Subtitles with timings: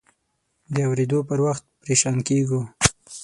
[0.73, 2.61] د اورېدو پر وخت پریشان کېږو.